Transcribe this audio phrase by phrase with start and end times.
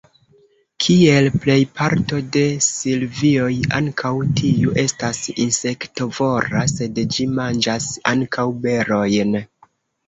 [0.85, 3.51] Kiel plej parto de silvioj,
[3.81, 9.43] ankaŭ tiu estas insektovora, sed ĝi manĝas ankaŭ berojn.